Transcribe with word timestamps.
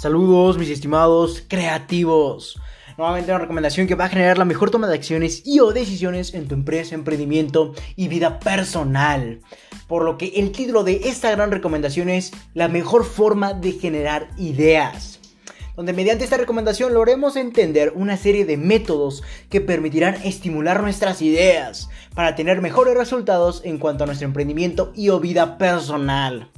Saludos 0.00 0.56
mis 0.56 0.70
estimados 0.70 1.44
creativos. 1.46 2.58
Nuevamente 2.96 3.32
una 3.32 3.40
recomendación 3.40 3.86
que 3.86 3.94
va 3.94 4.06
a 4.06 4.08
generar 4.08 4.38
la 4.38 4.46
mejor 4.46 4.70
toma 4.70 4.86
de 4.86 4.94
acciones 4.94 5.42
y 5.44 5.60
o 5.60 5.72
decisiones 5.72 6.32
en 6.32 6.48
tu 6.48 6.54
empresa, 6.54 6.94
emprendimiento 6.94 7.74
y 7.96 8.08
vida 8.08 8.40
personal. 8.40 9.40
Por 9.88 10.06
lo 10.06 10.16
que 10.16 10.28
el 10.36 10.52
título 10.52 10.84
de 10.84 11.02
esta 11.04 11.30
gran 11.32 11.50
recomendación 11.50 12.08
es 12.08 12.32
la 12.54 12.68
mejor 12.68 13.04
forma 13.04 13.52
de 13.52 13.72
generar 13.72 14.30
ideas. 14.38 15.20
Donde 15.76 15.92
mediante 15.92 16.24
esta 16.24 16.38
recomendación 16.38 16.94
logremos 16.94 17.36
entender 17.36 17.92
una 17.94 18.16
serie 18.16 18.46
de 18.46 18.56
métodos 18.56 19.22
que 19.50 19.60
permitirán 19.60 20.14
estimular 20.24 20.80
nuestras 20.80 21.20
ideas 21.20 21.90
para 22.14 22.34
tener 22.36 22.62
mejores 22.62 22.96
resultados 22.96 23.60
en 23.66 23.76
cuanto 23.76 24.04
a 24.04 24.06
nuestro 24.06 24.26
emprendimiento 24.26 24.94
y 24.96 25.10
o 25.10 25.20
vida 25.20 25.58
personal. 25.58 26.50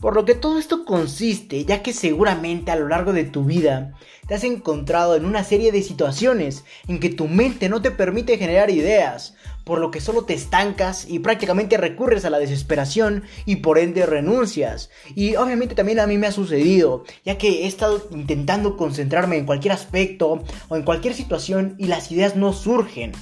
Por 0.00 0.14
lo 0.14 0.24
que 0.24 0.36
todo 0.36 0.60
esto 0.60 0.84
consiste, 0.84 1.64
ya 1.64 1.82
que 1.82 1.92
seguramente 1.92 2.70
a 2.70 2.76
lo 2.76 2.86
largo 2.86 3.12
de 3.12 3.24
tu 3.24 3.44
vida 3.44 3.94
te 4.28 4.34
has 4.34 4.44
encontrado 4.44 5.16
en 5.16 5.24
una 5.24 5.42
serie 5.42 5.72
de 5.72 5.82
situaciones 5.82 6.64
en 6.86 7.00
que 7.00 7.08
tu 7.08 7.26
mente 7.26 7.68
no 7.68 7.82
te 7.82 7.90
permite 7.90 8.38
generar 8.38 8.70
ideas, 8.70 9.34
por 9.64 9.80
lo 9.80 9.90
que 9.90 10.00
solo 10.00 10.22
te 10.22 10.34
estancas 10.34 11.04
y 11.08 11.18
prácticamente 11.18 11.76
recurres 11.78 12.24
a 12.24 12.30
la 12.30 12.38
desesperación 12.38 13.24
y 13.44 13.56
por 13.56 13.76
ende 13.76 14.06
renuncias. 14.06 14.88
Y 15.16 15.34
obviamente 15.34 15.74
también 15.74 15.98
a 15.98 16.06
mí 16.06 16.16
me 16.16 16.28
ha 16.28 16.32
sucedido, 16.32 17.04
ya 17.24 17.36
que 17.36 17.64
he 17.64 17.66
estado 17.66 18.06
intentando 18.12 18.76
concentrarme 18.76 19.36
en 19.36 19.46
cualquier 19.46 19.72
aspecto 19.72 20.44
o 20.68 20.76
en 20.76 20.84
cualquier 20.84 21.14
situación 21.14 21.74
y 21.76 21.86
las 21.86 22.12
ideas 22.12 22.36
no 22.36 22.52
surgen 22.52 23.12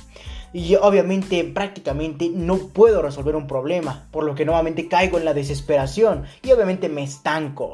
y 0.52 0.74
obviamente 0.76 1.44
prácticamente 1.44 2.30
no 2.32 2.56
puedo 2.56 3.02
resolver 3.02 3.36
un 3.36 3.46
problema, 3.46 4.08
por 4.10 4.24
lo 4.24 4.34
que 4.34 4.44
nuevamente 4.44 4.88
caigo 4.88 5.18
en 5.18 5.24
la 5.24 5.34
desesperación 5.34 6.24
y 6.42 6.52
obviamente 6.52 6.88
me 6.88 7.02
estanco. 7.02 7.72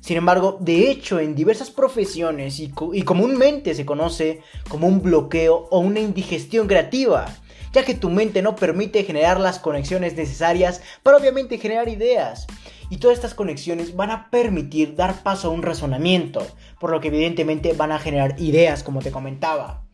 Sin 0.00 0.16
embargo, 0.16 0.56
de 0.60 0.88
hecho, 0.88 1.18
en 1.18 1.34
diversas 1.34 1.70
profesiones 1.70 2.60
y, 2.60 2.70
comúnmente 2.70 3.74
se 3.74 3.84
conoce 3.84 4.40
como 4.68 4.86
un 4.86 5.02
bloqueo 5.02 5.66
o 5.70 5.80
una 5.80 5.98
indigestión 5.98 6.68
creativa, 6.68 7.26
ya 7.72 7.84
que 7.84 7.94
tu 7.94 8.08
mente 8.08 8.40
no 8.40 8.54
permite 8.54 9.02
generar 9.02 9.40
las 9.40 9.58
conexiones 9.58 10.14
necesarias 10.14 10.80
para 11.02 11.16
obviamente 11.16 11.58
generar 11.58 11.88
ideas. 11.88 12.46
Y 12.88 12.98
todas 12.98 13.16
estas 13.16 13.34
conexiones 13.34 13.96
van 13.96 14.12
a 14.12 14.30
permitir 14.30 14.94
dar 14.94 15.24
paso 15.24 15.48
a 15.48 15.50
un 15.50 15.62
razonamiento, 15.62 16.46
por 16.78 16.90
lo 16.90 17.00
que 17.00 17.08
evidentemente 17.08 17.72
van 17.72 17.90
a 17.90 17.98
generar 17.98 18.36
ideas, 18.38 18.84
como 18.84 19.02
te 19.02 19.10
comentaba. 19.10 19.85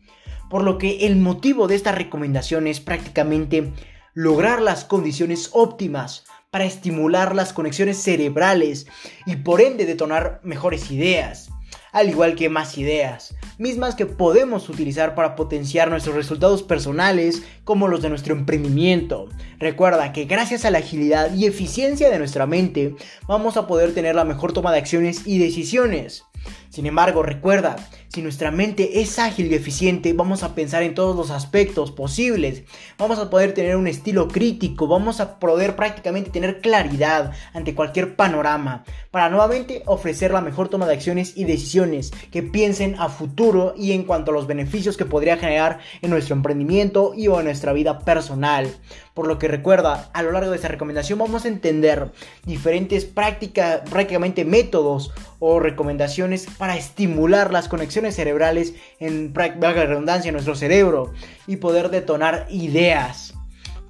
Por 0.53 0.63
lo 0.63 0.77
que 0.77 1.07
el 1.07 1.15
motivo 1.15 1.67
de 1.67 1.73
esta 1.73 1.91
recomendación 1.91 2.67
es 2.67 2.79
prácticamente 2.79 3.73
lograr 4.13 4.61
las 4.61 4.85
condiciones 4.85 5.49
óptimas 5.51 6.25
para 6.51 6.65
estimular 6.65 7.35
las 7.35 7.53
conexiones 7.53 7.97
cerebrales 7.97 8.85
y 9.25 9.37
por 9.37 9.61
ende 9.61 9.87
detonar 9.87 10.41
mejores 10.43 10.91
ideas, 10.91 11.49
al 11.91 12.07
igual 12.07 12.35
que 12.35 12.49
más 12.49 12.77
ideas, 12.77 13.33
mismas 13.57 13.95
que 13.95 14.05
podemos 14.05 14.69
utilizar 14.69 15.15
para 15.15 15.35
potenciar 15.35 15.89
nuestros 15.89 16.15
resultados 16.15 16.61
personales 16.61 17.41
como 17.63 17.87
los 17.87 18.03
de 18.03 18.09
nuestro 18.09 18.35
emprendimiento. 18.35 19.29
Recuerda 19.57 20.13
que 20.13 20.25
gracias 20.25 20.65
a 20.65 20.69
la 20.69 20.77
agilidad 20.77 21.33
y 21.33 21.47
eficiencia 21.47 22.11
de 22.11 22.19
nuestra 22.19 22.45
mente 22.45 22.95
vamos 23.27 23.57
a 23.57 23.65
poder 23.65 23.95
tener 23.95 24.13
la 24.13 24.23
mejor 24.23 24.53
toma 24.53 24.71
de 24.71 24.77
acciones 24.77 25.25
y 25.25 25.39
decisiones. 25.39 26.25
Sin 26.69 26.85
embargo, 26.85 27.23
recuerda, 27.23 27.75
si 28.13 28.21
nuestra 28.21 28.51
mente 28.51 29.01
es 29.01 29.17
ágil 29.17 29.51
y 29.51 29.55
eficiente, 29.55 30.13
vamos 30.13 30.43
a 30.43 30.53
pensar 30.53 30.83
en 30.83 30.93
todos 30.93 31.15
los 31.15 31.31
aspectos 31.31 31.91
posibles, 31.91 32.61
vamos 32.99 33.17
a 33.17 33.31
poder 33.31 33.55
tener 33.55 33.75
un 33.75 33.87
estilo 33.87 34.27
crítico, 34.27 34.87
vamos 34.87 35.19
a 35.19 35.39
poder 35.39 35.75
prácticamente 35.75 36.29
tener 36.29 36.61
claridad 36.61 37.31
ante 37.53 37.73
cualquier 37.73 38.15
panorama, 38.15 38.83
para 39.09 39.31
nuevamente 39.31 39.81
ofrecer 39.87 40.29
la 40.29 40.41
mejor 40.41 40.69
toma 40.69 40.85
de 40.85 40.93
acciones 40.93 41.35
y 41.35 41.45
decisiones 41.45 42.11
que 42.31 42.43
piensen 42.43 42.95
a 42.99 43.09
futuro 43.09 43.73
y 43.75 43.93
en 43.93 44.03
cuanto 44.03 44.29
a 44.29 44.35
los 44.35 44.45
beneficios 44.45 44.95
que 44.95 45.05
podría 45.05 45.37
generar 45.37 45.79
en 46.03 46.11
nuestro 46.11 46.35
emprendimiento 46.35 47.13
y 47.15 47.29
o 47.29 47.39
en 47.39 47.45
nuestra 47.45 47.73
vida 47.73 47.97
personal. 47.99 48.71
Por 49.15 49.27
lo 49.27 49.37
que 49.37 49.47
recuerda, 49.47 50.09
a 50.13 50.23
lo 50.23 50.31
largo 50.31 50.49
de 50.49 50.55
esta 50.55 50.67
recomendación 50.67 51.19
vamos 51.19 51.45
a 51.45 51.47
entender 51.47 52.11
diferentes 52.45 53.05
prácticas, 53.05 53.81
prácticamente 53.87 54.43
métodos 54.45 55.11
o 55.37 55.59
recomendaciones 55.59 56.47
para 56.57 56.77
estimular 56.77 57.51
las 57.51 57.67
conexiones 57.67 58.02
cerebrales 58.11 58.73
en 58.99 59.33
valga 59.33 59.85
redundancia 59.85 60.29
en 60.29 60.33
nuestro 60.33 60.55
cerebro 60.55 61.13
y 61.47 61.57
poder 61.57 61.89
detonar 61.89 62.47
ideas. 62.49 63.33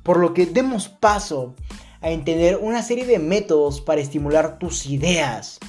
Por 0.04 0.18
lo 0.18 0.34
que 0.34 0.46
demos 0.46 0.90
paso 0.90 1.56
a 2.02 2.12
entender 2.12 2.60
una 2.62 2.84
serie 2.84 3.06
de 3.06 3.20
métodos 3.20 3.82
para 3.82 4.02
estimular 4.02 4.60
tus 4.60 4.86
ideas. 4.86 5.60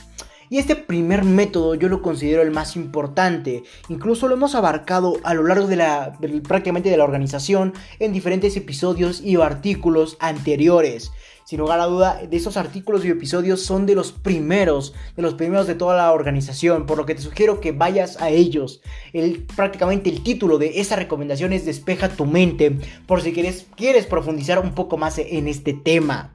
Y 0.51 0.59
este 0.59 0.77
primer 0.77 1.25
método 1.25 1.75
yo 1.75 1.89
lo 1.89 2.03
considero 2.03 2.43
el 2.43 2.51
más 2.51 2.77
importante. 2.77 3.63
Incluso 3.89 4.29
lo 4.29 4.35
hemos 4.35 4.55
abarcado 4.55 5.17
a 5.25 5.35
lo 5.35 5.45
largo 5.45 5.67
de 5.67 5.77
la 5.77 6.19
prácticamente 6.47 6.91
de 6.91 6.97
la 6.97 7.05
organización 7.05 7.73
en 7.99 8.13
diferentes 8.13 8.57
episodios 8.57 9.21
y 9.21 9.37
artículos 9.37 10.17
anteriores. 10.21 11.13
Sin 11.45 11.59
lugar 11.59 11.79
a 11.79 11.85
duda, 11.85 12.21
de 12.27 12.37
esos 12.37 12.57
artículos 12.57 13.05
y 13.05 13.11
episodios 13.11 13.61
son 13.61 13.85
de 13.85 13.95
los 13.95 14.13
primeros, 14.13 14.95
de 15.15 15.23
los 15.23 15.35
primeros 15.35 15.67
de 15.67 15.75
toda 15.75 15.95
la 15.95 16.11
organización, 16.13 16.87
por 16.87 16.97
lo 16.97 17.05
que 17.05 17.15
te 17.15 17.21
sugiero 17.21 17.61
que 17.61 17.73
vayas 17.73 18.21
a 18.23 18.31
ellos. 18.31 18.81
El, 19.13 19.45
prácticamente 19.55 20.09
el 20.09 20.23
título 20.23 20.57
de 20.57 20.81
esa 20.81 20.97
recomendación 20.97 21.53
es 21.53 21.67
Despeja 21.67 22.09
tu 22.09 22.25
mente, 22.25 22.79
por 23.07 23.21
si 23.21 23.35
quieres, 23.35 23.67
quieres 23.77 24.07
profundizar 24.07 24.59
un 24.59 24.75
poco 24.75 24.97
más 24.97 25.19
en 25.19 25.47
este 25.47 25.75
tema. 25.75 26.35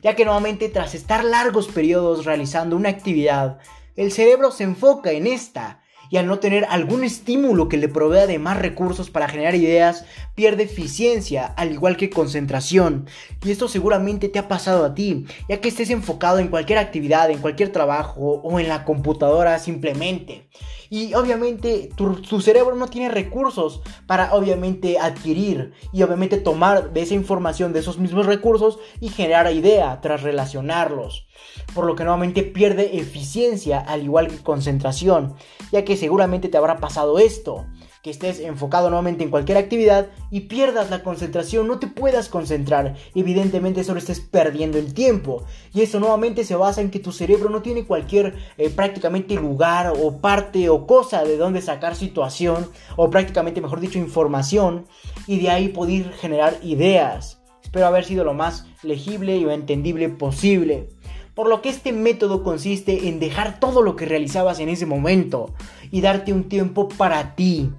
Ya 0.00 0.16
que 0.16 0.24
nuevamente 0.24 0.68
tras 0.68 0.96
estar 0.96 1.24
largos 1.24 1.68
periodos 1.68 2.24
realizando 2.24 2.74
una 2.74 2.88
actividad, 2.88 3.58
el 3.94 4.10
cerebro 4.10 4.50
se 4.50 4.64
enfoca 4.64 5.12
en 5.12 5.28
esta 5.28 5.80
y 6.10 6.16
al 6.16 6.26
no 6.26 6.40
tener 6.40 6.66
algún 6.68 7.04
estímulo 7.04 7.68
que 7.68 7.76
le 7.76 7.88
provea 7.88 8.26
de 8.26 8.38
más 8.38 8.58
recursos 8.58 9.10
para 9.10 9.28
generar 9.28 9.54
ideas, 9.54 10.04
pierde 10.34 10.64
eficiencia, 10.64 11.46
al 11.46 11.72
igual 11.72 11.96
que 11.96 12.10
concentración. 12.10 13.06
Y 13.44 13.50
esto 13.52 13.68
seguramente 13.68 14.28
te 14.28 14.40
ha 14.40 14.48
pasado 14.48 14.84
a 14.84 14.94
ti, 14.94 15.24
ya 15.48 15.60
que 15.60 15.68
estés 15.68 15.90
enfocado 15.90 16.40
en 16.40 16.48
cualquier 16.48 16.78
actividad, 16.78 17.30
en 17.30 17.38
cualquier 17.38 17.70
trabajo 17.70 18.40
o 18.42 18.58
en 18.58 18.68
la 18.68 18.84
computadora 18.84 19.58
simplemente. 19.60 20.48
Y 20.92 21.14
obviamente 21.14 21.88
tu, 21.94 22.40
cerebro 22.40 22.74
no 22.74 22.88
tiene 22.88 23.08
recursos 23.08 23.80
para 24.08 24.34
obviamente 24.34 24.98
adquirir 24.98 25.72
y 25.92 26.02
obviamente 26.02 26.36
tomar 26.36 26.92
de 26.92 27.02
esa 27.02 27.14
información, 27.14 27.72
de 27.72 27.78
esos 27.78 27.98
mismos 27.98 28.26
recursos 28.26 28.80
y 29.00 29.08
generar 29.08 29.52
idea 29.52 30.00
tras 30.00 30.22
relacionarlos. 30.22 31.28
Por 31.74 31.84
lo 31.86 31.94
que 31.94 32.02
nuevamente 32.02 32.42
pierde 32.42 32.98
eficiencia 32.98 33.78
al 33.78 34.02
igual 34.02 34.26
que 34.26 34.42
concentración, 34.42 35.36
ya 35.70 35.84
que 35.84 35.96
seguramente 35.96 36.48
te 36.48 36.58
habrá 36.58 36.78
pasado 36.78 37.20
esto 37.20 37.66
que 38.02 38.10
estés 38.10 38.40
enfocado 38.40 38.88
nuevamente 38.88 39.24
en 39.24 39.30
cualquier 39.30 39.58
actividad 39.58 40.08
y 40.30 40.40
pierdas 40.40 40.90
la 40.90 41.02
concentración, 41.02 41.68
no 41.68 41.78
te 41.78 41.86
puedas 41.86 42.28
concentrar, 42.28 42.96
evidentemente 43.14 43.84
solo 43.84 43.98
estés 43.98 44.20
perdiendo 44.20 44.78
el 44.78 44.94
tiempo. 44.94 45.44
Y 45.74 45.82
eso 45.82 46.00
nuevamente 46.00 46.44
se 46.44 46.56
basa 46.56 46.80
en 46.80 46.90
que 46.90 46.98
tu 46.98 47.12
cerebro 47.12 47.50
no 47.50 47.62
tiene 47.62 47.84
cualquier 47.84 48.34
eh, 48.56 48.70
prácticamente 48.70 49.34
lugar 49.34 49.92
o 50.00 50.18
parte 50.18 50.68
o 50.68 50.86
cosa 50.86 51.24
de 51.24 51.36
donde 51.36 51.60
sacar 51.60 51.94
situación 51.94 52.70
o 52.96 53.10
prácticamente 53.10 53.60
mejor 53.60 53.80
dicho 53.80 53.98
información 53.98 54.86
y 55.26 55.38
de 55.40 55.50
ahí 55.50 55.68
poder 55.68 56.12
generar 56.12 56.58
ideas. 56.62 57.40
Espero 57.62 57.86
haber 57.86 58.04
sido 58.04 58.24
lo 58.24 58.34
más 58.34 58.66
legible 58.82 59.36
y 59.36 59.44
entendible 59.44 60.08
posible 60.08 60.88
por 61.34 61.48
lo 61.48 61.62
que 61.62 61.68
este 61.68 61.92
método 61.92 62.42
consiste 62.42 63.08
en 63.08 63.20
dejar 63.20 63.60
todo 63.60 63.82
lo 63.82 63.96
que 63.96 64.06
realizabas 64.06 64.60
en 64.60 64.68
ese 64.68 64.86
momento 64.86 65.54
y 65.90 66.00
darte 66.00 66.32
un 66.32 66.48
tiempo 66.48 66.88
para 66.88 67.34
ti, 67.34 67.70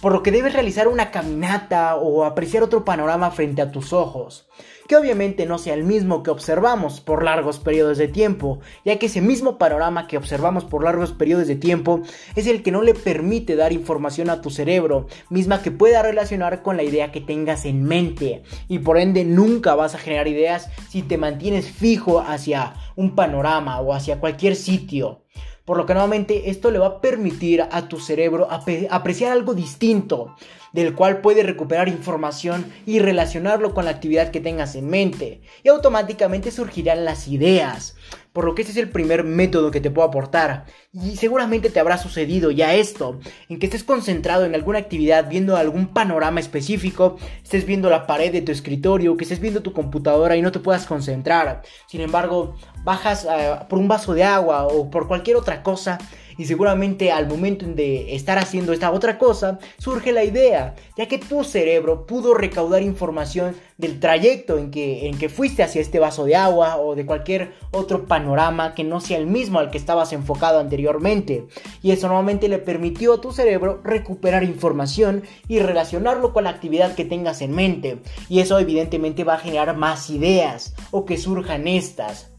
por 0.00 0.12
lo 0.12 0.22
que 0.22 0.30
debes 0.30 0.52
realizar 0.52 0.88
una 0.88 1.10
caminata 1.10 1.96
o 1.96 2.24
apreciar 2.24 2.62
otro 2.62 2.84
panorama 2.84 3.30
frente 3.30 3.62
a 3.62 3.70
tus 3.70 3.92
ojos, 3.92 4.48
que 4.90 4.96
obviamente 4.96 5.46
no 5.46 5.58
sea 5.58 5.74
el 5.74 5.84
mismo 5.84 6.24
que 6.24 6.32
observamos 6.32 7.00
por 7.00 7.22
largos 7.22 7.60
periodos 7.60 7.96
de 7.96 8.08
tiempo, 8.08 8.58
ya 8.84 8.98
que 8.98 9.06
ese 9.06 9.20
mismo 9.20 9.56
panorama 9.56 10.08
que 10.08 10.16
observamos 10.16 10.64
por 10.64 10.82
largos 10.82 11.12
periodos 11.12 11.46
de 11.46 11.54
tiempo 11.54 12.00
es 12.34 12.48
el 12.48 12.64
que 12.64 12.72
no 12.72 12.82
le 12.82 12.94
permite 12.94 13.54
dar 13.54 13.72
información 13.72 14.30
a 14.30 14.40
tu 14.40 14.50
cerebro, 14.50 15.06
misma 15.28 15.62
que 15.62 15.70
pueda 15.70 16.02
relacionar 16.02 16.64
con 16.64 16.76
la 16.76 16.82
idea 16.82 17.12
que 17.12 17.20
tengas 17.20 17.66
en 17.66 17.84
mente, 17.84 18.42
y 18.66 18.80
por 18.80 18.98
ende 18.98 19.24
nunca 19.24 19.76
vas 19.76 19.94
a 19.94 19.98
generar 19.98 20.26
ideas 20.26 20.68
si 20.88 21.02
te 21.02 21.18
mantienes 21.18 21.70
fijo 21.70 22.18
hacia 22.18 22.74
un 22.96 23.14
panorama 23.14 23.80
o 23.80 23.94
hacia 23.94 24.18
cualquier 24.18 24.56
sitio. 24.56 25.22
Por 25.64 25.76
lo 25.76 25.86
que 25.86 25.94
nuevamente 25.94 26.50
esto 26.50 26.72
le 26.72 26.80
va 26.80 26.86
a 26.86 27.00
permitir 27.00 27.62
a 27.62 27.86
tu 27.86 28.00
cerebro 28.00 28.48
apreciar 28.50 29.30
algo 29.30 29.54
distinto, 29.54 30.34
del 30.72 30.94
cual 30.94 31.20
puede 31.20 31.42
recuperar 31.42 31.88
información 31.88 32.72
y 32.86 32.98
relacionarlo 32.98 33.74
con 33.74 33.84
la 33.84 33.90
actividad 33.90 34.30
que 34.30 34.40
tengas 34.40 34.74
en 34.74 34.88
mente. 34.88 35.42
Y 35.62 35.68
automáticamente 35.68 36.50
surgirán 36.50 37.04
las 37.04 37.28
ideas. 37.28 37.96
Por 38.32 38.44
lo 38.44 38.54
que 38.54 38.62
este 38.62 38.72
es 38.72 38.78
el 38.78 38.90
primer 38.90 39.24
método 39.24 39.72
que 39.72 39.80
te 39.80 39.90
puedo 39.90 40.06
aportar. 40.06 40.66
Y 40.92 41.16
seguramente 41.16 41.68
te 41.68 41.80
habrá 41.80 41.98
sucedido 41.98 42.52
ya 42.52 42.74
esto, 42.74 43.18
en 43.48 43.58
que 43.58 43.66
estés 43.66 43.82
concentrado 43.82 44.44
en 44.44 44.54
alguna 44.54 44.78
actividad, 44.78 45.28
viendo 45.28 45.56
algún 45.56 45.88
panorama 45.88 46.38
específico, 46.38 47.16
estés 47.42 47.66
viendo 47.66 47.90
la 47.90 48.06
pared 48.06 48.30
de 48.30 48.42
tu 48.42 48.52
escritorio, 48.52 49.16
que 49.16 49.24
estés 49.24 49.40
viendo 49.40 49.62
tu 49.62 49.72
computadora 49.72 50.36
y 50.36 50.42
no 50.42 50.52
te 50.52 50.60
puedas 50.60 50.86
concentrar. 50.86 51.62
Sin 51.88 52.02
embargo, 52.02 52.54
bajas 52.84 53.26
eh, 53.28 53.56
por 53.68 53.80
un 53.80 53.88
vaso 53.88 54.14
de 54.14 54.22
agua 54.22 54.64
o 54.64 54.90
por 54.90 55.08
cualquier 55.08 55.36
otra 55.36 55.64
cosa 55.64 55.98
Y 56.38 56.44
seguramente 56.46 57.12
al 57.12 57.28
momento 57.28 57.66
de 57.66 58.14
estar 58.14 58.38
haciendo 58.38 58.72
esta 58.72 58.90
otra 58.90 59.18
cosa, 59.18 59.58
surge 59.78 60.12
la 60.12 60.24
idea, 60.24 60.74
ya 60.96 61.06
que 61.06 61.18
tu 61.18 61.44
cerebro 61.44 62.06
pudo 62.06 62.34
recaudar 62.34 62.82
información 62.82 63.54
del 63.78 63.98
trayecto 64.00 64.58
en 64.58 64.70
que, 64.70 65.08
en 65.08 65.18
que 65.18 65.28
fuiste 65.28 65.62
hacia 65.62 65.80
este 65.80 65.98
vaso 65.98 66.24
de 66.24 66.36
agua 66.36 66.76
o 66.76 66.94
de 66.94 67.06
cualquier 67.06 67.52
otro 67.70 68.06
panorama 68.06 68.74
que 68.74 68.84
no 68.84 69.00
sea 69.00 69.18
el 69.18 69.26
mismo 69.26 69.58
al 69.58 69.70
que 69.70 69.78
estabas 69.78 70.12
enfocado 70.12 70.60
anteriormente. 70.60 71.46
Y 71.82 71.92
eso 71.92 72.08
nuevamente 72.08 72.48
le 72.48 72.58
permitió 72.58 73.14
a 73.14 73.20
tu 73.20 73.32
cerebro 73.32 73.80
recuperar 73.82 74.44
información 74.44 75.22
y 75.48 75.58
relacionarlo 75.60 76.32
con 76.32 76.44
la 76.44 76.50
actividad 76.50 76.94
que 76.94 77.04
tengas 77.04 77.42
en 77.42 77.52
mente. 77.52 77.98
Y 78.28 78.40
eso 78.40 78.58
evidentemente 78.58 79.24
va 79.24 79.34
a 79.34 79.38
generar 79.38 79.76
más 79.76 80.10
ideas 80.10 80.74
o 80.90 81.04
que 81.04 81.18
surjan 81.18 81.66
estas. 81.66 82.29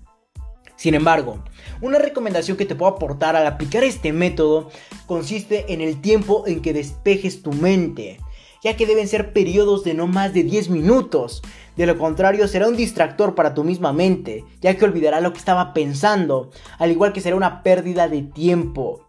Sin 0.81 0.95
embargo, 0.95 1.37
una 1.79 1.99
recomendación 1.99 2.57
que 2.57 2.65
te 2.65 2.73
puedo 2.73 2.91
aportar 2.91 3.35
al 3.35 3.45
aplicar 3.45 3.83
este 3.83 4.13
método 4.13 4.71
consiste 5.05 5.71
en 5.73 5.79
el 5.79 6.01
tiempo 6.01 6.45
en 6.47 6.59
que 6.59 6.73
despejes 6.73 7.43
tu 7.43 7.53
mente 7.53 8.17
ya 8.63 8.75
que 8.75 8.87
deben 8.87 9.07
ser 9.07 9.31
periodos 9.31 9.83
de 9.83 9.93
no 9.93 10.07
más 10.07 10.33
de 10.33 10.43
10 10.43 10.69
minutos. 10.69 11.41
De 11.77 11.87
lo 11.87 11.97
contrario, 11.97 12.47
será 12.47 12.67
un 12.67 12.75
distractor 12.75 13.33
para 13.33 13.55
tu 13.55 13.63
misma 13.63 13.91
mente, 13.91 14.43
ya 14.61 14.75
que 14.75 14.85
olvidará 14.85 15.19
lo 15.19 15.33
que 15.33 15.39
estaba 15.39 15.73
pensando, 15.73 16.51
al 16.77 16.91
igual 16.91 17.11
que 17.11 17.21
será 17.21 17.35
una 17.35 17.63
pérdida 17.63 18.07
de 18.07 18.21
tiempo. 18.21 19.07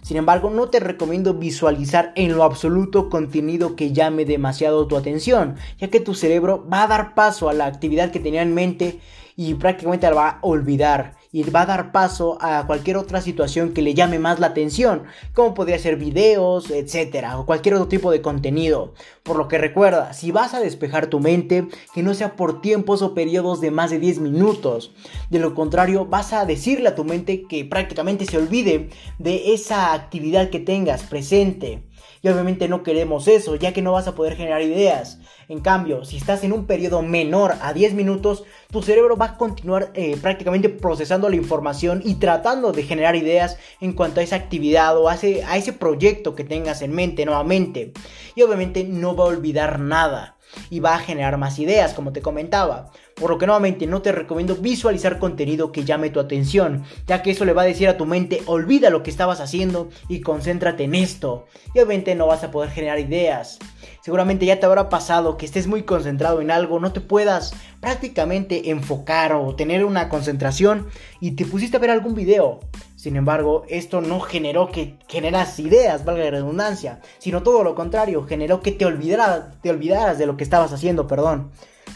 Sin 0.00 0.18
embargo, 0.18 0.48
no 0.48 0.68
te 0.68 0.80
recomiendo 0.80 1.34
visualizar 1.34 2.12
en 2.16 2.34
lo 2.34 2.44
absoluto 2.44 3.10
contenido 3.10 3.76
que 3.76 3.92
llame 3.92 4.24
demasiado 4.24 4.86
tu 4.86 4.96
atención, 4.96 5.56
ya 5.78 5.88
que 5.88 6.00
tu 6.00 6.14
cerebro 6.14 6.66
va 6.70 6.82
a 6.82 6.86
dar 6.86 7.14
paso 7.14 7.50
a 7.50 7.54
la 7.54 7.66
actividad 7.66 8.10
que 8.10 8.20
tenía 8.20 8.42
en 8.42 8.54
mente 8.54 9.00
y 9.36 9.54
prácticamente 9.54 10.06
la 10.06 10.14
va 10.14 10.28
a 10.28 10.38
olvidar 10.42 11.14
y 11.34 11.42
va 11.42 11.62
a 11.62 11.66
dar 11.66 11.90
paso 11.90 12.38
a 12.40 12.64
cualquier 12.64 12.96
otra 12.96 13.20
situación 13.20 13.74
que 13.74 13.82
le 13.82 13.94
llame 13.94 14.20
más 14.20 14.38
la 14.38 14.46
atención, 14.46 15.02
como 15.32 15.52
podría 15.52 15.80
ser 15.80 15.96
videos, 15.96 16.70
etcétera, 16.70 17.40
o 17.40 17.44
cualquier 17.44 17.74
otro 17.74 17.88
tipo 17.88 18.12
de 18.12 18.22
contenido. 18.22 18.94
Por 19.24 19.36
lo 19.36 19.48
que 19.48 19.58
recuerda, 19.58 20.12
si 20.12 20.30
vas 20.30 20.54
a 20.54 20.60
despejar 20.60 21.08
tu 21.08 21.18
mente, 21.18 21.66
que 21.92 22.04
no 22.04 22.14
sea 22.14 22.36
por 22.36 22.60
tiempos 22.60 23.02
o 23.02 23.14
periodos 23.14 23.60
de 23.60 23.72
más 23.72 23.90
de 23.90 23.98
10 23.98 24.20
minutos. 24.20 24.92
De 25.28 25.40
lo 25.40 25.54
contrario, 25.54 26.06
vas 26.06 26.32
a 26.32 26.44
decirle 26.44 26.90
a 26.90 26.94
tu 26.94 27.02
mente 27.02 27.42
que 27.48 27.64
prácticamente 27.64 28.26
se 28.26 28.38
olvide 28.38 28.90
de 29.18 29.54
esa 29.54 29.92
actividad 29.92 30.50
que 30.50 30.60
tengas 30.60 31.02
presente. 31.02 31.82
Y 32.22 32.28
obviamente 32.28 32.68
no 32.68 32.82
queremos 32.82 33.28
eso, 33.28 33.56
ya 33.56 33.72
que 33.72 33.82
no 33.82 33.92
vas 33.92 34.08
a 34.08 34.14
poder 34.14 34.36
generar 34.36 34.62
ideas. 34.62 35.18
En 35.48 35.60
cambio, 35.60 36.04
si 36.04 36.16
estás 36.16 36.42
en 36.42 36.52
un 36.52 36.66
periodo 36.66 37.02
menor 37.02 37.54
a 37.60 37.72
10 37.72 37.94
minutos, 37.94 38.44
tu 38.70 38.82
cerebro 38.82 39.16
va 39.16 39.26
a 39.26 39.36
continuar 39.36 39.90
eh, 39.94 40.16
prácticamente 40.20 40.68
procesando 40.68 41.28
la 41.28 41.36
información 41.36 42.00
y 42.04 42.14
tratando 42.14 42.72
de 42.72 42.82
generar 42.82 43.16
ideas 43.16 43.58
en 43.80 43.92
cuanto 43.92 44.20
a 44.20 44.22
esa 44.22 44.36
actividad 44.36 44.96
o 44.98 45.08
a 45.08 45.14
ese, 45.14 45.44
a 45.44 45.56
ese 45.56 45.72
proyecto 45.72 46.34
que 46.34 46.44
tengas 46.44 46.82
en 46.82 46.92
mente 46.92 47.24
nuevamente. 47.24 47.92
Y 48.34 48.42
obviamente 48.42 48.84
no 48.84 49.14
va 49.14 49.24
a 49.24 49.28
olvidar 49.28 49.78
nada 49.78 50.33
y 50.70 50.80
va 50.80 50.94
a 50.94 50.98
generar 50.98 51.38
más 51.38 51.58
ideas, 51.58 51.94
como 51.94 52.12
te 52.12 52.22
comentaba. 52.22 52.90
Por 53.14 53.30
lo 53.30 53.38
que 53.38 53.46
nuevamente 53.46 53.86
no 53.86 54.02
te 54.02 54.12
recomiendo 54.12 54.56
visualizar 54.56 55.18
contenido 55.18 55.72
que 55.72 55.84
llame 55.84 56.10
tu 56.10 56.20
atención, 56.20 56.84
ya 57.06 57.22
que 57.22 57.30
eso 57.30 57.44
le 57.44 57.52
va 57.52 57.62
a 57.62 57.66
decir 57.66 57.88
a 57.88 57.96
tu 57.96 58.06
mente, 58.06 58.42
olvida 58.46 58.90
lo 58.90 59.02
que 59.02 59.10
estabas 59.10 59.40
haciendo 59.40 59.88
y 60.08 60.20
concéntrate 60.20 60.84
en 60.84 60.94
esto. 60.94 61.46
Y 61.74 61.78
obviamente 61.78 62.14
no 62.14 62.26
vas 62.26 62.42
a 62.42 62.50
poder 62.50 62.70
generar 62.70 62.98
ideas. 62.98 63.58
Seguramente 64.02 64.46
ya 64.46 64.60
te 64.60 64.66
habrá 64.66 64.88
pasado 64.88 65.36
que 65.36 65.46
estés 65.46 65.66
muy 65.66 65.84
concentrado 65.84 66.40
en 66.40 66.50
algo, 66.50 66.80
no 66.80 66.92
te 66.92 67.00
puedas 67.00 67.54
prácticamente 67.80 68.70
enfocar 68.70 69.32
o 69.32 69.54
tener 69.54 69.84
una 69.84 70.08
concentración 70.08 70.88
y 71.20 71.32
te 71.32 71.46
pusiste 71.46 71.76
a 71.76 71.80
ver 71.80 71.90
algún 71.90 72.14
video. 72.14 72.60
Sin 73.04 73.16
embargo, 73.16 73.64
esto 73.68 74.00
no 74.00 74.18
generó 74.18 74.70
que 74.72 74.96
generas 75.08 75.58
ideas, 75.58 76.06
valga 76.06 76.24
la 76.24 76.30
redundancia, 76.30 77.02
sino 77.18 77.42
todo 77.42 77.62
lo 77.62 77.74
contrario, 77.74 78.24
generó 78.24 78.62
que 78.62 78.72
te 78.72 78.86
olvidaras, 78.86 80.18
de 80.18 80.24
lo 80.24 80.38
que 80.38 80.42
estabas 80.42 80.72
haciendo, 80.72 81.06
perdón. 81.06 81.50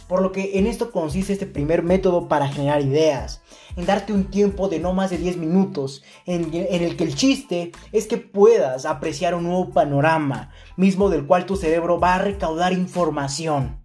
Por 0.06 0.20
lo 0.20 0.32
que 0.32 0.58
en 0.58 0.66
esto 0.66 0.93
consiste 0.93 1.32
este 1.32 1.46
primer 1.46 1.82
método 1.82 2.28
para 2.28 2.49
generar 2.49 2.82
ideas, 2.82 3.40
en 3.75 3.87
darte 3.87 4.12
un 4.12 4.25
tiempo 4.25 4.69
de 4.69 4.81
no 4.81 4.93
más 4.93 5.08
de 5.08 5.16
10 5.16 5.38
minutos, 5.38 6.02
en, 6.26 6.52
el 6.52 6.94
que 6.99 7.05
el 7.05 7.14
chiste 7.14 7.72
es 7.90 8.06
que 8.06 8.19
puedas 8.19 8.84
apreciar 8.84 9.34
un 9.34 9.44
nuevo 9.44 9.70
panorama, 9.70 10.50
mismo 10.76 11.08
del 11.08 11.26
cual 11.26 11.46
tu 11.46 11.56
cerebro 11.56 11.99
va 11.99 12.16
a 12.16 12.22
recaudar 12.22 12.75
información. 12.75 13.82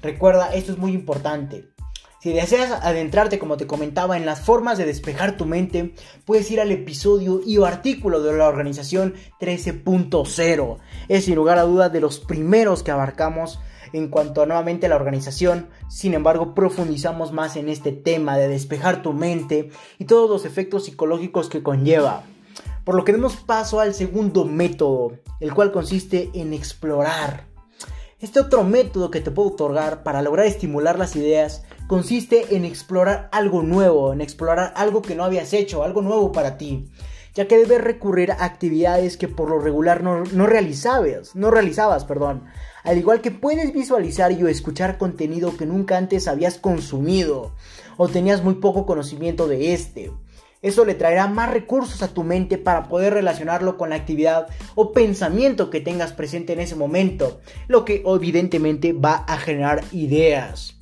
Recuerda, 0.00 0.54
esto 0.54 0.72
es 0.72 0.78
muy 0.78 0.92
importante. 0.92 1.73
Si 2.24 2.32
deseas 2.32 2.82
adentrarte, 2.82 3.38
como 3.38 3.58
te 3.58 3.66
comentaba, 3.66 4.16
en 4.16 4.24
las 4.24 4.40
formas 4.40 4.78
de 4.78 4.86
despejar 4.86 5.36
tu 5.36 5.44
mente, 5.44 5.92
puedes 6.24 6.50
ir 6.50 6.58
al 6.58 6.72
episodio 6.72 7.42
y 7.44 7.58
o 7.58 7.66
artículo 7.66 8.22
de 8.22 8.32
la 8.32 8.48
organización 8.48 9.12
13.0. 9.40 10.78
Es 11.10 11.26
sin 11.26 11.34
lugar 11.34 11.58
a 11.58 11.64
duda 11.64 11.90
de 11.90 12.00
los 12.00 12.20
primeros 12.20 12.82
que 12.82 12.92
abarcamos 12.92 13.60
en 13.92 14.08
cuanto 14.08 14.40
a 14.40 14.46
nuevamente 14.46 14.88
la 14.88 14.96
organización. 14.96 15.68
Sin 15.90 16.14
embargo, 16.14 16.54
profundizamos 16.54 17.30
más 17.30 17.56
en 17.56 17.68
este 17.68 17.92
tema 17.92 18.38
de 18.38 18.48
despejar 18.48 19.02
tu 19.02 19.12
mente 19.12 19.68
y 19.98 20.06
todos 20.06 20.30
los 20.30 20.46
efectos 20.46 20.86
psicológicos 20.86 21.50
que 21.50 21.62
conlleva. 21.62 22.22
Por 22.84 22.94
lo 22.94 23.04
que 23.04 23.12
demos 23.12 23.36
paso 23.36 23.80
al 23.80 23.92
segundo 23.92 24.46
método, 24.46 25.12
el 25.40 25.52
cual 25.52 25.72
consiste 25.72 26.30
en 26.32 26.54
explorar. 26.54 27.52
Este 28.18 28.40
otro 28.40 28.64
método 28.64 29.10
que 29.10 29.20
te 29.20 29.30
puedo 29.30 29.50
otorgar 29.50 30.02
para 30.02 30.22
lograr 30.22 30.46
estimular 30.46 30.98
las 30.98 31.14
ideas 31.16 31.64
consiste 31.86 32.56
en 32.56 32.64
explorar 32.64 33.28
algo 33.32 33.62
nuevo, 33.62 34.12
en 34.12 34.20
explorar 34.20 34.72
algo 34.76 35.02
que 35.02 35.14
no 35.14 35.24
habías 35.24 35.52
hecho, 35.52 35.84
algo 35.84 36.02
nuevo 36.02 36.32
para 36.32 36.56
ti, 36.56 36.86
ya 37.34 37.46
que 37.46 37.58
debes 37.58 37.82
recurrir 37.82 38.32
a 38.32 38.44
actividades 38.44 39.16
que 39.16 39.28
por 39.28 39.50
lo 39.50 39.58
regular 39.58 40.02
no, 40.02 40.24
realizabas, 40.46 41.34
no 41.34 41.50
realizabas, 41.50 42.04
perdón, 42.04 42.44
al 42.84 42.98
igual 42.98 43.20
que 43.20 43.30
puedes 43.30 43.72
visualizar 43.72 44.32
y 44.32 44.46
escuchar 44.48 44.98
contenido 44.98 45.56
que 45.56 45.66
nunca 45.66 45.98
antes 45.98 46.28
habías 46.28 46.58
consumido 46.58 47.52
o 47.96 48.08
tenías 48.08 48.42
muy 48.42 48.54
poco 48.54 48.86
conocimiento 48.86 49.46
de 49.46 49.74
este. 49.74 50.12
Eso 50.62 50.86
le 50.86 50.94
traerá 50.94 51.26
más 51.26 51.50
recursos 51.50 52.02
a 52.02 52.08
tu 52.08 52.24
mente 52.24 52.56
para 52.56 52.84
poder 52.84 53.12
relacionarlo 53.12 53.76
con 53.76 53.90
la 53.90 53.96
actividad 53.96 54.46
o 54.74 54.92
pensamiento 54.92 55.68
que 55.68 55.82
tengas 55.82 56.14
presente 56.14 56.54
en 56.54 56.60
ese 56.60 56.74
momento, 56.74 57.40
lo 57.68 57.84
que 57.84 58.02
evidentemente 58.06 58.94
va 58.94 59.16
a 59.28 59.36
generar 59.36 59.84
ideas. 59.92 60.78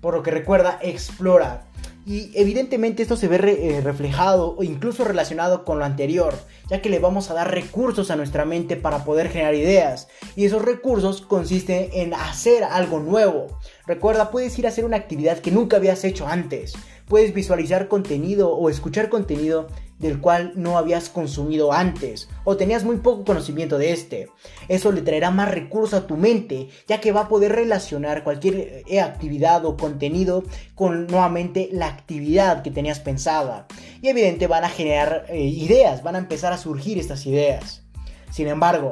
Por 0.00 0.14
lo 0.14 0.22
que 0.22 0.30
recuerda, 0.30 0.78
explora, 0.82 1.64
y 2.06 2.32
evidentemente 2.34 3.02
esto 3.02 3.16
se 3.16 3.28
ve 3.28 3.36
eh, 3.36 3.80
reflejado 3.82 4.56
o 4.56 4.62
incluso 4.62 5.04
relacionado 5.04 5.64
con 5.64 5.78
lo 5.78 5.84
anterior, 5.84 6.34
ya 6.68 6.80
que 6.80 6.88
le 6.88 6.98
vamos 6.98 7.30
a 7.30 7.34
dar 7.34 7.52
recursos 7.52 8.10
a 8.10 8.16
nuestra 8.16 8.44
mente 8.44 8.76
para 8.76 9.04
poder 9.04 9.28
generar 9.28 9.54
ideas. 9.54 10.08
Y 10.34 10.46
esos 10.46 10.62
recursos 10.62 11.20
consisten 11.20 11.90
en 11.92 12.14
hacer 12.14 12.64
algo 12.64 13.00
nuevo. 13.00 13.58
Recuerda, 13.86 14.30
puedes 14.30 14.58
ir 14.58 14.66
a 14.66 14.70
hacer 14.70 14.84
una 14.84 14.96
actividad 14.96 15.38
que 15.38 15.50
nunca 15.50 15.76
habías 15.76 16.02
hecho 16.04 16.26
antes. 16.26 16.72
Puedes 17.06 17.34
visualizar 17.34 17.88
contenido 17.88 18.50
o 18.56 18.70
escuchar 18.70 19.08
contenido 19.08 19.68
del 20.00 20.20
cual 20.20 20.52
no 20.56 20.78
habías 20.78 21.10
consumido 21.10 21.72
antes 21.72 22.28
o 22.44 22.56
tenías 22.56 22.84
muy 22.84 22.96
poco 22.96 23.24
conocimiento 23.24 23.78
de 23.78 23.92
este. 23.92 24.28
Eso 24.68 24.90
le 24.92 25.02
traerá 25.02 25.30
más 25.30 25.50
recursos 25.50 25.94
a 25.94 26.06
tu 26.06 26.16
mente 26.16 26.68
ya 26.88 27.00
que 27.00 27.12
va 27.12 27.22
a 27.22 27.28
poder 27.28 27.52
relacionar 27.52 28.24
cualquier 28.24 28.82
eh, 28.86 29.00
actividad 29.00 29.64
o 29.66 29.76
contenido 29.76 30.42
con 30.74 31.06
nuevamente 31.06 31.68
la 31.70 31.86
actividad 31.86 32.62
que 32.62 32.70
tenías 32.70 32.98
pensada. 32.98 33.66
Y 34.00 34.08
evidente 34.08 34.46
van 34.46 34.64
a 34.64 34.70
generar 34.70 35.26
eh, 35.28 35.38
ideas, 35.38 36.02
van 36.02 36.16
a 36.16 36.20
empezar 36.20 36.52
a 36.52 36.58
surgir 36.58 36.98
estas 36.98 37.26
ideas. 37.26 37.82
Sin 38.30 38.48
embargo, 38.48 38.90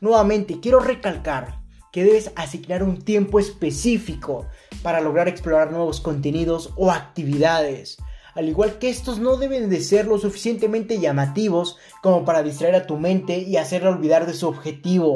nuevamente 0.00 0.58
quiero 0.60 0.80
recalcar 0.80 1.60
que 1.92 2.04
debes 2.04 2.32
asignar 2.34 2.82
un 2.82 3.00
tiempo 3.00 3.38
específico 3.38 4.46
para 4.82 5.00
lograr 5.00 5.28
explorar 5.28 5.70
nuevos 5.70 6.00
contenidos 6.00 6.72
o 6.76 6.90
actividades 6.90 7.98
al 8.34 8.48
igual 8.48 8.78
que 8.78 8.90
estos 8.90 9.18
no 9.18 9.36
deben 9.36 9.70
de 9.70 9.80
ser 9.80 10.06
lo 10.06 10.18
suficientemente 10.18 10.98
llamativos 11.00 11.76
como 12.02 12.24
para 12.24 12.42
distraer 12.42 12.74
a 12.74 12.86
tu 12.86 12.96
mente 12.96 13.38
y 13.38 13.56
hacerla 13.56 13.90
olvidar 13.90 14.26
de 14.26 14.34
su 14.34 14.48
objetivo. 14.48 15.14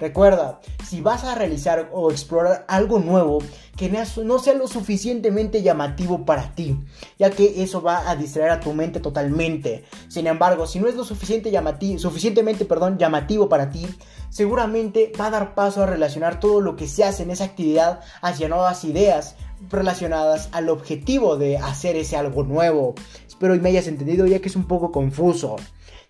Recuerda, 0.00 0.60
si 0.84 1.00
vas 1.00 1.22
a 1.22 1.36
realizar 1.36 1.88
o 1.92 2.10
explorar 2.10 2.64
algo 2.66 2.98
nuevo, 2.98 3.38
que 3.76 3.88
no 3.88 4.38
sea 4.40 4.54
lo 4.54 4.66
suficientemente 4.66 5.62
llamativo 5.62 6.24
para 6.24 6.56
ti, 6.56 6.76
ya 7.20 7.30
que 7.30 7.62
eso 7.62 7.82
va 7.82 8.10
a 8.10 8.16
distraer 8.16 8.50
a 8.50 8.60
tu 8.60 8.72
mente 8.74 8.98
totalmente. 8.98 9.84
Sin 10.08 10.26
embargo, 10.26 10.66
si 10.66 10.80
no 10.80 10.88
es 10.88 10.96
lo 10.96 11.04
suficiente 11.04 11.52
llamativo, 11.52 12.00
suficientemente 12.00 12.64
perdón, 12.64 12.98
llamativo 12.98 13.48
para 13.48 13.70
ti, 13.70 13.86
seguramente 14.28 15.12
va 15.20 15.26
a 15.26 15.30
dar 15.30 15.54
paso 15.54 15.82
a 15.82 15.86
relacionar 15.86 16.40
todo 16.40 16.60
lo 16.60 16.74
que 16.74 16.88
se 16.88 17.04
hace 17.04 17.22
en 17.22 17.30
esa 17.30 17.44
actividad 17.44 18.00
hacia 18.22 18.48
nuevas 18.48 18.82
ideas, 18.84 19.36
relacionadas 19.70 20.48
al 20.52 20.68
objetivo 20.68 21.36
de 21.36 21.58
hacer 21.58 21.96
ese 21.96 22.16
algo 22.16 22.44
nuevo. 22.44 22.94
Espero 23.26 23.54
y 23.54 23.60
me 23.60 23.70
hayas 23.70 23.86
entendido 23.86 24.26
ya 24.26 24.40
que 24.40 24.48
es 24.48 24.56
un 24.56 24.66
poco 24.66 24.92
confuso. 24.92 25.56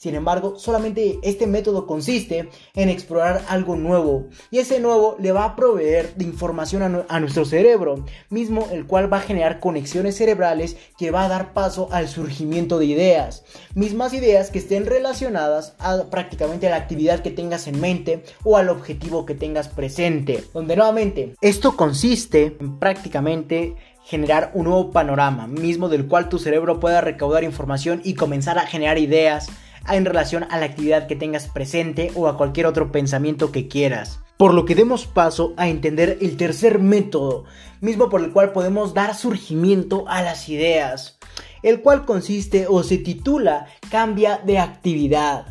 Sin 0.02 0.16
embargo, 0.16 0.58
solamente 0.58 1.20
este 1.22 1.46
método 1.46 1.86
consiste 1.86 2.48
en 2.74 2.88
explorar 2.88 3.44
algo 3.48 3.76
nuevo 3.76 4.26
y 4.50 4.58
ese 4.58 4.80
nuevo 4.80 5.14
le 5.20 5.30
va 5.30 5.44
a 5.44 5.54
proveer 5.54 6.16
de 6.16 6.24
información 6.24 7.04
a, 7.08 7.20
nuestro 7.20 7.44
cerebro, 7.44 8.04
mismo 8.28 8.66
el 8.72 8.84
cual 8.84 9.12
va 9.12 9.18
a 9.18 9.20
generar 9.20 9.60
conexiones 9.60 10.16
cerebrales 10.16 10.76
que 10.98 11.12
va 11.12 11.26
a 11.26 11.28
dar 11.28 11.52
paso 11.52 11.88
al 11.92 12.08
surgimiento 12.08 12.80
de 12.80 12.86
ideas, 12.86 13.44
mismas 13.76 14.12
ideas 14.12 14.50
que 14.50 14.58
estén 14.58 14.86
relacionadas 14.86 15.76
a 15.78 16.10
prácticamente 16.10 16.68
la 16.68 16.78
actividad 16.78 17.20
que 17.20 17.30
tengas 17.30 17.68
en 17.68 17.80
mente 17.80 18.24
o 18.42 18.56
al 18.56 18.70
objetivo 18.70 19.24
que 19.24 19.36
tengas 19.36 19.68
presente, 19.68 20.42
donde 20.52 20.74
nuevamente 20.74 21.36
esto 21.40 21.76
consiste 21.76 22.56
en 22.58 22.80
prácticamente 22.80 23.76
generar 24.04 24.50
un 24.54 24.64
nuevo 24.64 24.90
panorama, 24.90 25.46
mismo 25.46 25.88
del 25.88 26.08
cual 26.08 26.28
tu 26.28 26.40
cerebro 26.40 26.80
pueda 26.80 27.00
recaudar 27.00 27.44
información 27.44 28.00
y 28.02 28.14
comenzar 28.14 28.58
a 28.58 28.66
generar 28.66 28.98
ideas 28.98 29.48
en 29.88 30.04
relación 30.04 30.46
a 30.50 30.58
la 30.58 30.66
actividad 30.66 31.06
que 31.06 31.16
tengas 31.16 31.48
presente 31.48 32.10
o 32.14 32.28
a 32.28 32.36
cualquier 32.36 32.66
otro 32.66 32.92
pensamiento 32.92 33.52
que 33.52 33.68
quieras. 33.68 34.20
Por 34.36 34.54
lo 34.54 34.64
que 34.64 34.74
demos 34.74 35.06
paso 35.06 35.54
a 35.56 35.68
entender 35.68 36.18
el 36.20 36.36
tercer 36.36 36.78
método, 36.78 37.44
mismo 37.80 38.08
por 38.08 38.22
el 38.22 38.32
cual 38.32 38.52
podemos 38.52 38.94
dar 38.94 39.14
surgimiento 39.14 40.04
a 40.08 40.22
las 40.22 40.48
ideas, 40.48 41.18
el 41.62 41.80
cual 41.80 42.04
consiste 42.04 42.66
o 42.68 42.82
se 42.82 42.98
titula 42.98 43.66
cambia 43.90 44.40
de 44.44 44.58
actividad 44.58 45.46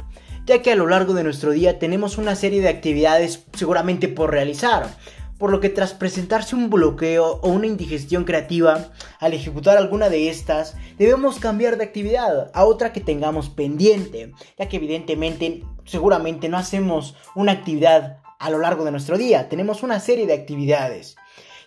ya 0.45 0.61
que 0.61 0.71
a 0.71 0.75
lo 0.75 0.87
largo 0.87 1.13
de 1.13 1.23
nuestro 1.23 1.51
día 1.51 1.79
tenemos 1.79 2.17
una 2.17 2.35
serie 2.35 2.61
de 2.61 2.69
actividades 2.69 3.45
seguramente 3.53 4.07
por 4.07 4.31
realizar, 4.31 4.89
por 5.41 5.49
lo 5.49 5.59
que 5.59 5.69
tras 5.69 5.95
presentarse 5.95 6.55
un 6.55 6.69
bloqueo 6.69 7.39
o 7.41 7.49
una 7.49 7.65
indigestión 7.65 8.25
creativa, 8.25 8.91
al 9.19 9.33
ejecutar 9.33 9.75
alguna 9.75 10.07
de 10.07 10.29
estas, 10.29 10.75
debemos 10.99 11.39
cambiar 11.39 11.77
de 11.77 11.83
actividad 11.83 12.51
a 12.53 12.63
otra 12.63 12.93
que 12.93 13.01
tengamos 13.01 13.49
pendiente, 13.49 14.33
ya 14.59 14.69
que 14.69 14.77
evidentemente 14.77 15.63
seguramente 15.83 16.47
no 16.47 16.59
hacemos 16.59 17.15
una 17.33 17.53
actividad 17.53 18.19
a 18.37 18.51
lo 18.51 18.59
largo 18.59 18.85
de 18.85 18.91
nuestro 18.91 19.17
día, 19.17 19.49
tenemos 19.49 19.81
una 19.81 19.99
serie 19.99 20.27
de 20.27 20.33
actividades 20.33 21.15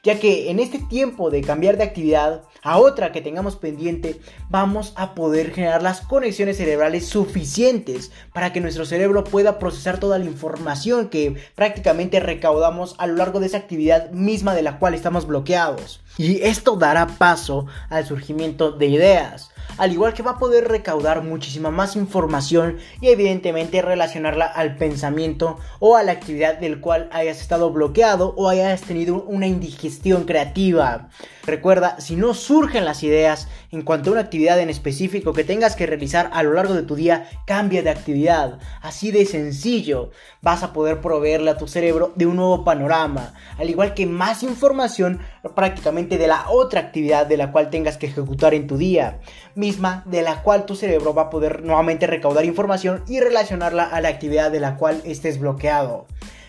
ya 0.05 0.21
que 0.21 0.51
en 0.51 0.61
este 0.61 0.79
tiempo 0.79 1.31
de 1.31 1.41
cambiar 1.41 1.77
de 1.79 1.85
actividad 1.85 2.43
a 2.63 2.79
otra 2.79 3.11
que 3.11 3.21
tengamos 3.21 3.57
pendiente, 3.57 4.21
vamos 4.49 4.93
a 4.97 5.15
poder 5.15 5.53
generar 5.53 5.83
las 5.83 6.03
conexiones 6.03 6.59
cerebrales 6.59 7.07
suficientes 7.07 8.13
para 8.33 8.53
que 8.53 8.61
nuestro 8.61 8.85
cerebro 8.85 9.25
pueda 9.25 9.59
procesar 9.59 9.99
toda 9.99 10.19
la 10.19 10.27
información 10.27 11.09
que 11.09 11.37
prácticamente 11.55 12.21
recaudamos 12.21 12.95
a 12.99 13.07
lo 13.07 13.15
largo 13.17 13.41
de 13.41 13.47
esa 13.47 13.59
actividad 13.59 14.11
misma 14.11 14.55
de 14.55 14.63
la 14.63 14.79
cual 14.79 14.95
estamos 14.95 15.27
bloqueados. 15.27 16.01
Y 16.19 16.43
esto 16.43 16.77
dará 16.77 17.07
paso 17.07 17.67
al 17.89 18.07
surgimiento 18.07 18.73
de 18.73 18.87
ideas 18.87 19.51
al 19.79 19.93
igual 19.93 20.15
que 20.15 20.23
va 20.23 20.33
a 20.33 20.39
poder 20.39 20.69
recaudar 20.69 21.23
muchísima 21.23 21.71
más 21.71 21.97
información 21.97 22.79
y 23.01 23.09
evidentemente 23.09 23.83
relacionarla 23.83 24.47
al 24.47 24.77
pensamiento 24.77 25.59
o 25.81 25.97
a 25.97 26.03
la 26.03 26.13
actividad 26.13 26.59
del 26.59 26.81
cual 26.81 27.09
hayas 27.13 27.41
estado 27.41 27.71
bloqueado 27.71 28.35
o 28.37 28.49
hayas 28.49 28.83
tenido 28.83 29.23
una 29.23 29.47
indigestión 29.47 30.25
creativa. 30.25 31.09
Recuerda, 31.47 32.01
si 32.01 32.17
no 32.17 32.35
surgen 32.35 32.85
las 32.85 33.03
ideas 33.03 33.49
en 33.75 33.83
cuanto 33.83 34.11
a 34.11 34.13
una 34.13 34.23
actividad 34.23 34.61
en 34.61 34.71
específico 34.71 35.33
que 35.33 35.43
tengas 35.43 35.75
que 35.75 35.87
realizar 35.87 36.31
a 36.33 36.43
lo 36.45 36.53
largo 36.53 36.75
de 36.75 36.85
tu 36.85 36.95
día, 36.95 37.29
cambia 37.45 37.83
de 37.83 37.91
actividad. 37.91 38.61
Así 38.81 39.11
de 39.11 39.27
sencillo 39.27 40.11
vas 40.43 40.63
a 40.63 40.73
poder 40.73 41.01
proveerle 41.01 41.51
a 41.51 41.59
tu 41.59 41.67
cerebro 41.67 42.13
de 42.15 42.27
un 42.27 42.37
nuevo 42.37 42.65
panorama, 42.65 43.35
al 43.59 43.69
igual 43.69 43.95
que 43.95 44.07
más 44.07 44.43
información 44.43 45.19
prácticamente 45.57 46.19
de 46.19 46.29
la 46.29 46.49
otra 46.51 46.81
actividad 46.81 47.27
de 47.27 47.37
la 47.37 47.51
cual 47.51 47.71
tengas 47.71 47.97
que 47.97 48.07
ejecutar 48.07 48.55
en 48.55 48.69
tu 48.69 48.77
día, 48.77 49.21
misma 49.57 50.05
de 50.07 50.23
la 50.23 50.43
cual 50.43 50.67
tu 50.67 50.77
cerebro 50.77 51.13
va 51.13 51.23
a 51.23 51.31
poder 51.31 51.65
nuevamente 51.65 52.07
recaudar 52.07 52.45
información 52.45 53.03
y 53.09 53.19
relacionarla 53.19 53.85
a 53.85 54.01
la 54.01 54.09
actividad 54.09 54.53
de 54.53 54.61
la 54.61 54.77
cual 54.77 55.01
estés 55.05 55.41
bloqueado. 55.41 56.07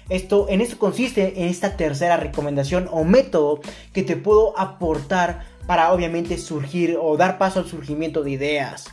Esto, 0.10 0.46
en 0.50 0.62
esto 0.62 0.77
consiste 0.77 1.41
en 1.41 1.48
esta 1.48 1.77
tercera 1.77 2.17
recomendación 2.17 2.88
o 2.91 3.03
método 3.03 3.60
que 3.91 4.03
te 4.03 4.15
puedo 4.15 4.58
aportar 4.60 5.54
para 5.67 5.91
obviamente 5.91 6.38
surgir 6.38 6.98
o 7.01 7.17
dar 7.17 7.38
paso 7.38 7.60
al 7.60 7.67
surgimiento 7.67 8.24
de 8.24 8.31
ideas. 8.31 8.86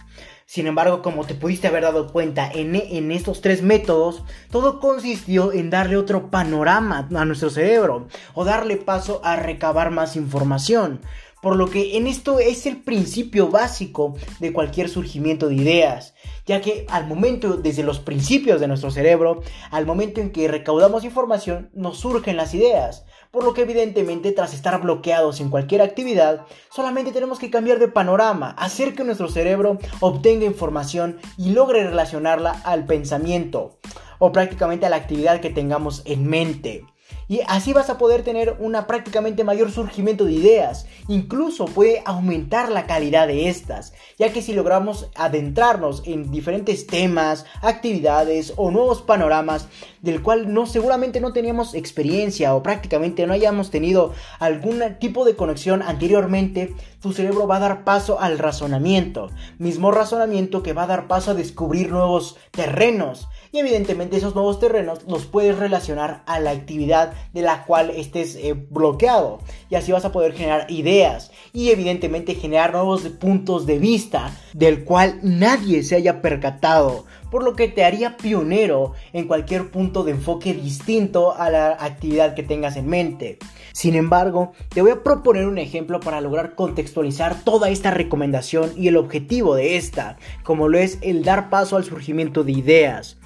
Sin 0.46 0.66
embargo, 0.66 1.00
como 1.00 1.24
te 1.24 1.34
pudiste 1.34 1.68
haber 1.68 1.82
dado 1.82 2.12
cuenta 2.12 2.50
en, 2.52 2.74
en, 2.74 3.10
estos 3.10 3.40
tres 3.40 3.62
métodos, 3.62 4.22
todo 4.50 4.80
consistió 4.80 5.50
en 5.50 5.70
darle 5.70 5.96
otro 5.96 6.30
panorama 6.30 7.08
a 7.14 7.24
nuestro 7.24 7.48
cerebro 7.48 8.08
o 8.34 8.44
darle 8.44 8.76
paso 8.76 9.22
a 9.24 9.36
recabar 9.36 9.90
más 9.90 10.14
información. 10.14 11.00
Por 11.40 11.56
lo 11.56 11.70
que 11.70 11.96
en 11.96 12.06
esto 12.06 12.38
es 12.38 12.66
el 12.66 12.76
principio 12.82 13.48
básico 13.48 14.14
de 14.38 14.52
cualquier 14.52 14.88
surgimiento 14.88 15.48
de 15.48 15.56
ideas, 15.56 16.14
ya 16.46 16.60
que 16.60 16.86
al 16.88 17.08
momento, 17.08 17.56
desde 17.56 17.82
los 17.82 17.98
principios 17.98 18.60
de 18.60 18.68
nuestro 18.68 18.90
cerebro, 18.90 19.42
al 19.70 19.86
momento 19.86 20.20
en 20.20 20.30
que 20.30 20.48
recaudamos 20.48 21.02
información, 21.02 21.70
nos 21.74 21.98
surgen 21.98 22.36
las 22.36 22.54
ideas. 22.54 23.06
Por 23.32 23.44
lo 23.44 23.54
que 23.54 23.62
evidentemente 23.62 24.30
tras 24.32 24.52
estar 24.52 24.78
bloqueados 24.82 25.40
en 25.40 25.48
cualquier 25.48 25.80
actividad, 25.80 26.44
solamente 26.70 27.12
tenemos 27.12 27.38
que 27.38 27.50
cambiar 27.50 27.78
de 27.78 27.88
panorama, 27.88 28.50
hacer 28.58 28.94
que 28.94 29.04
nuestro 29.04 29.30
cerebro 29.30 29.78
obtenga 30.00 30.44
información 30.44 31.18
y 31.38 31.52
logre 31.52 31.82
relacionarla 31.82 32.50
al 32.62 32.84
pensamiento 32.84 33.78
o 34.18 34.32
prácticamente 34.32 34.84
a 34.84 34.90
la 34.90 34.96
actividad 34.96 35.40
que 35.40 35.48
tengamos 35.48 36.02
en 36.04 36.26
mente. 36.26 36.84
Y 37.28 37.40
así 37.48 37.72
vas 37.72 37.88
a 37.90 37.98
poder 37.98 38.22
tener 38.22 38.56
una 38.58 38.86
prácticamente 38.86 39.44
mayor 39.44 39.70
surgimiento 39.70 40.24
de 40.24 40.32
ideas. 40.32 40.86
Incluso 41.08 41.64
puede 41.64 42.02
aumentar 42.04 42.70
la 42.70 42.86
calidad 42.86 43.26
de 43.26 43.48
estas, 43.48 43.92
ya 44.18 44.32
que 44.32 44.42
si 44.42 44.52
logramos 44.52 45.08
adentrarnos 45.14 46.02
en 46.04 46.30
diferentes 46.30 46.86
temas, 46.86 47.46
actividades 47.62 48.52
o 48.56 48.70
nuevos 48.70 49.02
panoramas 49.02 49.68
del 50.02 50.20
cual 50.20 50.52
no 50.52 50.66
seguramente 50.66 51.20
no 51.20 51.32
teníamos 51.32 51.74
experiencia 51.74 52.54
o 52.54 52.62
prácticamente 52.62 53.26
no 53.26 53.32
hayamos 53.32 53.70
tenido 53.70 54.12
algún 54.38 54.82
tipo 54.98 55.24
de 55.24 55.36
conexión 55.36 55.80
anteriormente, 55.80 56.74
tu 57.00 57.12
cerebro 57.12 57.46
va 57.46 57.56
a 57.56 57.60
dar 57.60 57.84
paso 57.84 58.20
al 58.20 58.38
razonamiento, 58.38 59.30
mismo 59.58 59.90
razonamiento 59.92 60.62
que 60.62 60.72
va 60.72 60.84
a 60.84 60.88
dar 60.88 61.06
paso 61.06 61.30
a 61.30 61.34
descubrir 61.34 61.90
nuevos 61.90 62.36
terrenos 62.50 63.28
y 63.52 63.58
evidentemente 63.58 64.16
esos 64.16 64.34
nuevos 64.34 64.58
terrenos 64.58 65.00
los 65.06 65.26
puedes 65.26 65.58
relacionar 65.58 66.22
a 66.26 66.40
la 66.40 66.50
actividad 66.50 67.12
de 67.34 67.42
la 67.42 67.64
cual 67.64 67.90
estés 67.90 68.34
eh, 68.34 68.54
bloqueado 68.54 69.40
y 69.68 69.74
así 69.74 69.92
vas 69.92 70.06
a 70.06 70.12
poder 70.12 70.32
generar 70.32 70.70
ideas 70.70 71.30
y 71.52 71.70
evidentemente 71.70 72.34
generar 72.34 72.72
nuevos 72.72 73.02
puntos 73.02 73.66
de 73.66 73.78
vista 73.78 74.32
del 74.54 74.84
cual 74.84 75.20
nadie 75.22 75.82
se 75.82 75.96
haya 75.96 76.22
percatado 76.22 77.04
por 77.30 77.44
lo 77.44 77.54
que 77.54 77.68
te 77.68 77.84
haría 77.84 78.16
pionero 78.16 78.92
en 79.12 79.26
cualquier 79.26 79.70
punto 79.70 80.04
de 80.04 80.12
enfoque 80.12 80.52
distinto 80.52 81.34
a 81.34 81.48
la 81.50 81.68
actividad 81.70 82.34
que 82.34 82.42
tengas 82.42 82.76
en 82.76 82.86
mente. 82.86 83.38
Sin 83.72 83.94
embargo, 83.94 84.52
te 84.68 84.82
voy 84.82 84.90
a 84.90 85.02
proponer 85.02 85.46
un 85.46 85.56
ejemplo 85.56 85.98
para 85.98 86.20
lograr 86.20 86.54
contextualizar 86.54 87.42
toda 87.42 87.70
esta 87.70 87.90
recomendación 87.90 88.72
y 88.76 88.88
el 88.88 88.98
objetivo 88.98 89.54
de 89.54 89.76
esta, 89.76 90.18
como 90.42 90.68
lo 90.68 90.78
es 90.78 90.98
el 91.00 91.24
dar 91.24 91.48
paso 91.48 91.76
al 91.76 91.84
surgimiento 91.84 92.44
de 92.44 92.52
ideas. 92.52 93.16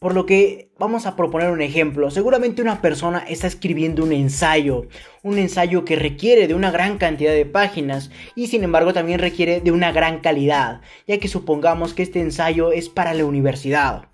Por 0.00 0.14
lo 0.14 0.26
que 0.26 0.70
vamos 0.78 1.06
a 1.06 1.16
proponer 1.16 1.50
un 1.50 1.60
ejemplo. 1.60 2.12
Seguramente 2.12 2.62
una 2.62 2.80
persona 2.80 3.24
está 3.28 3.48
escribiendo 3.48 4.04
un 4.04 4.12
ensayo, 4.12 4.86
un 5.24 5.38
ensayo 5.38 5.84
que 5.84 5.96
requiere 5.96 6.46
de 6.46 6.54
una 6.54 6.70
gran 6.70 6.98
cantidad 6.98 7.32
de 7.32 7.44
páginas 7.44 8.12
y 8.36 8.46
sin 8.46 8.62
embargo 8.62 8.92
también 8.92 9.18
requiere 9.18 9.60
de 9.60 9.72
una 9.72 9.90
gran 9.90 10.20
calidad, 10.20 10.82
ya 11.08 11.18
que 11.18 11.26
supongamos 11.26 11.94
que 11.94 12.04
este 12.04 12.20
ensayo 12.20 12.70
es 12.70 12.88
para 12.88 13.12
la 13.12 13.24
universidad. 13.24 14.08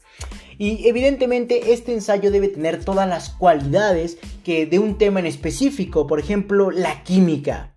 Y 0.56 0.88
evidentemente 0.88 1.74
este 1.74 1.92
ensayo 1.92 2.30
debe 2.30 2.48
tener 2.48 2.82
todas 2.82 3.06
las 3.06 3.28
cualidades 3.28 4.16
que 4.42 4.64
de 4.64 4.78
un 4.78 4.96
tema 4.96 5.20
en 5.20 5.26
específico, 5.26 6.06
por 6.06 6.18
ejemplo 6.18 6.70
la 6.70 7.02
química. 7.02 7.73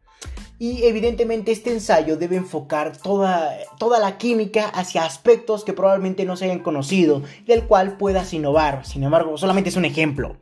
Y 0.60 0.86
evidentemente 0.86 1.52
este 1.52 1.72
ensayo 1.72 2.18
debe 2.18 2.36
enfocar 2.36 2.98
toda, 2.98 3.56
toda 3.78 4.00
la 4.00 4.18
química 4.18 4.68
hacia 4.68 5.06
aspectos 5.06 5.64
que 5.64 5.74
probablemente 5.74 6.26
no 6.26 6.36
se 6.36 6.46
hayan 6.46 6.60
conocido, 6.60 7.22
del 7.46 7.66
cual 7.66 7.98
puedas 7.98 8.34
innovar. 8.34 8.84
Sin 8.84 9.04
embargo, 9.04 9.38
solamente 9.38 9.70
es 9.70 9.76
un 9.76 9.86
ejemplo. 9.86 10.38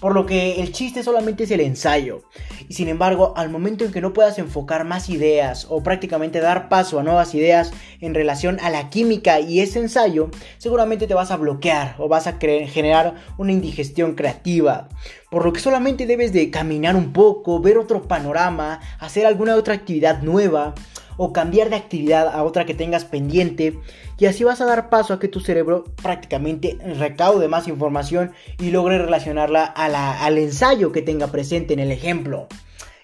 Por 0.00 0.14
lo 0.14 0.24
que 0.24 0.60
el 0.60 0.72
chiste 0.72 1.02
solamente 1.02 1.44
es 1.44 1.50
el 1.50 1.60
ensayo. 1.60 2.22
Y 2.68 2.74
sin 2.74 2.86
embargo, 2.86 3.32
al 3.36 3.50
momento 3.50 3.84
en 3.84 3.90
que 3.90 4.00
no 4.00 4.12
puedas 4.12 4.38
enfocar 4.38 4.84
más 4.84 5.08
ideas 5.08 5.66
o 5.68 5.82
prácticamente 5.82 6.38
dar 6.38 6.68
paso 6.68 7.00
a 7.00 7.02
nuevas 7.02 7.34
ideas 7.34 7.72
en 8.00 8.14
relación 8.14 8.60
a 8.60 8.70
la 8.70 8.88
química 8.88 9.40
y 9.40 9.60
ese 9.60 9.80
ensayo, 9.80 10.30
seguramente 10.58 11.08
te 11.08 11.14
vas 11.14 11.32
a 11.32 11.36
bloquear 11.38 11.96
o 11.98 12.06
vas 12.08 12.28
a 12.28 12.38
generar 12.38 13.14
una 13.36 13.52
indigestión 13.52 14.14
creativa 14.14 14.88
por 15.36 15.44
lo 15.44 15.52
que 15.52 15.60
solamente 15.60 16.06
debes 16.06 16.32
de 16.32 16.50
caminar 16.50 16.96
un 16.96 17.12
poco, 17.12 17.60
ver 17.60 17.76
otro 17.76 18.04
panorama, 18.04 18.80
hacer 18.98 19.26
alguna 19.26 19.54
otra 19.54 19.74
actividad 19.74 20.22
nueva 20.22 20.74
o 21.18 21.34
cambiar 21.34 21.68
de 21.68 21.76
actividad 21.76 22.28
a 22.28 22.42
otra 22.42 22.64
que 22.64 22.72
tengas 22.72 23.04
pendiente 23.04 23.78
y 24.16 24.24
así 24.24 24.44
vas 24.44 24.62
a 24.62 24.64
dar 24.64 24.88
paso 24.88 25.12
a 25.12 25.18
que 25.18 25.28
tu 25.28 25.40
cerebro 25.40 25.84
prácticamente 26.02 26.78
recaude 26.98 27.48
más 27.48 27.68
información 27.68 28.32
y 28.58 28.70
logre 28.70 28.96
relacionarla 28.96 29.66
al 29.66 30.38
ensayo 30.38 30.90
que 30.90 31.02
tenga 31.02 31.26
presente 31.26 31.74
en 31.74 31.80
el 31.80 31.92
ejemplo. 31.92 32.46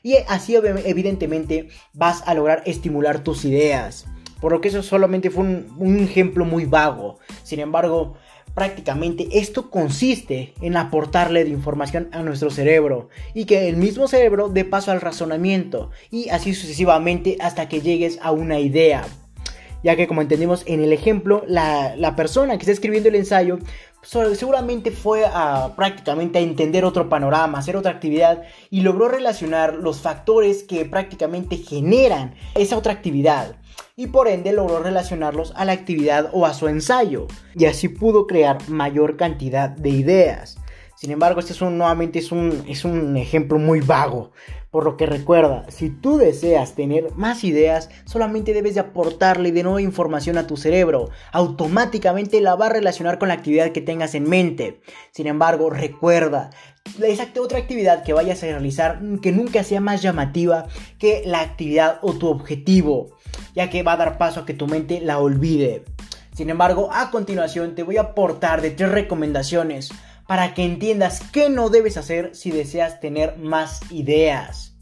Y 0.02 0.14
así 0.26 0.56
evidentemente 0.56 1.68
vas 1.92 2.26
a 2.26 2.32
lograr 2.32 2.62
estimular 2.64 3.22
tus 3.22 3.44
ideas. 3.44 4.06
por 4.40 4.52
lo 4.52 4.62
que 4.62 4.68
eso 4.68 4.82
solamente 4.82 5.28
fue 5.28 5.44
un, 5.44 5.98
ejemplo 6.00 6.46
muy 6.46 6.64
vago. 6.64 7.18
Sin 7.42 7.60
embargo, 7.60 8.16
prácticamente 8.54 9.28
esto 9.32 9.70
consiste 9.70 10.54
en 10.60 10.76
aportarle 10.76 11.44
de 11.44 11.50
información 11.50 12.08
a 12.12 12.22
nuestro 12.22 12.50
cerebro 12.50 13.08
y 13.34 13.44
que 13.44 13.68
el 13.68 13.76
mismo 13.76 14.08
cerebro 14.08 14.48
dé 14.48 14.64
paso 14.64 14.90
al 14.90 15.00
razonamiento 15.00 15.90
y 16.10 16.28
así 16.28 16.54
sucesivamente 16.54 17.36
hasta 17.40 17.68
que 17.68 17.80
llegues 17.80 18.18
a 18.22 18.32
una 18.32 18.58
idea. 18.58 19.04
Ya 19.82 19.96
que 19.96 20.06
como 20.06 20.22
entendimos 20.22 20.62
en 20.66 20.80
el 20.80 20.92
ejemplo, 20.92 21.42
la, 21.48 21.96
la 21.96 22.14
persona 22.14 22.56
que 22.56 22.60
está 22.60 22.72
escribiendo 22.72 23.08
el 23.08 23.16
ensayo 23.16 23.58
seguramente 24.02 24.90
fue 24.90 25.24
prácticamente 25.76 26.38
a 26.38 26.42
entender 26.42 26.84
otro 26.84 27.08
panorama, 27.08 27.58
hacer 27.58 27.76
otra 27.76 27.92
actividad 27.92 28.42
y 28.70 28.80
logró 28.80 29.08
relacionar 29.08 29.74
los 29.74 30.00
factores 30.00 30.62
que 30.64 30.84
prácticamente 30.84 31.56
generan 31.56 32.34
esa 32.54 32.76
otra 32.76 32.92
actividad 32.92 33.56
y 33.96 34.08
por 34.08 34.28
ende 34.28 34.52
logró 34.52 34.82
relacionarlos 34.82 35.52
a 35.56 35.64
la 35.64 35.72
actividad 35.72 36.30
o 36.32 36.46
a 36.46 36.54
su 36.54 36.68
ensayo 36.68 37.26
y 37.54 37.66
así 37.66 37.88
pudo 37.88 38.26
crear 38.26 38.68
mayor 38.68 39.16
cantidad 39.16 39.68
de 39.68 39.90
ideas. 39.90 40.58
Sin 41.02 41.10
embargo, 41.10 41.40
este 41.40 41.52
es 41.52 41.60
un, 41.60 41.78
nuevamente 41.78 42.20
es 42.20 42.30
un, 42.30 42.62
es 42.68 42.84
un 42.84 43.16
ejemplo 43.16 43.58
muy 43.58 43.80
vago. 43.80 44.30
Por 44.70 44.84
lo 44.84 44.96
que 44.96 45.04
recuerda, 45.04 45.68
si 45.68 45.90
tú 45.90 46.16
deseas 46.16 46.76
tener 46.76 47.10
más 47.16 47.42
ideas, 47.42 47.90
solamente 48.04 48.54
debes 48.54 48.74
de 48.74 48.82
aportarle 48.82 49.50
de 49.50 49.64
nuevo 49.64 49.80
información 49.80 50.38
a 50.38 50.46
tu 50.46 50.56
cerebro. 50.56 51.10
Automáticamente 51.32 52.40
la 52.40 52.54
va 52.54 52.66
a 52.66 52.72
relacionar 52.72 53.18
con 53.18 53.26
la 53.26 53.34
actividad 53.34 53.72
que 53.72 53.80
tengas 53.80 54.14
en 54.14 54.28
mente. 54.28 54.80
Sin 55.10 55.26
embargo, 55.26 55.70
recuerda, 55.70 56.50
esa 57.02 57.26
otra 57.40 57.58
actividad 57.58 58.04
que 58.04 58.12
vayas 58.12 58.40
a 58.44 58.46
realizar 58.46 59.00
que 59.20 59.32
nunca 59.32 59.64
sea 59.64 59.80
más 59.80 60.02
llamativa 60.02 60.68
que 61.00 61.24
la 61.26 61.40
actividad 61.40 61.98
o 62.02 62.12
tu 62.12 62.28
objetivo, 62.28 63.16
ya 63.56 63.70
que 63.70 63.82
va 63.82 63.94
a 63.94 63.96
dar 63.96 64.18
paso 64.18 64.38
a 64.38 64.46
que 64.46 64.54
tu 64.54 64.68
mente 64.68 65.00
la 65.00 65.18
olvide. 65.18 65.82
Sin 66.32 66.48
embargo, 66.48 66.90
a 66.92 67.10
continuación 67.10 67.74
te 67.74 67.82
voy 67.82 67.96
a 67.96 68.02
aportar 68.02 68.62
de 68.62 68.70
tres 68.70 68.92
recomendaciones 68.92 69.90
para 70.32 70.54
que 70.54 70.64
entiendas 70.64 71.20
qué 71.30 71.50
no 71.50 71.68
debes 71.68 71.98
hacer 71.98 72.34
si 72.34 72.50
deseas 72.50 73.00
tener 73.00 73.36
más 73.36 73.80
ideas. 73.92 74.74